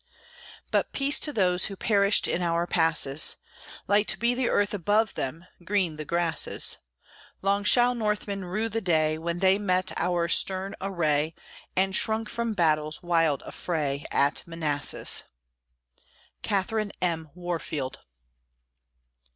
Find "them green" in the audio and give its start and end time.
5.13-5.97